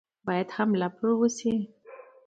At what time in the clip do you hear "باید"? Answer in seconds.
0.27-0.49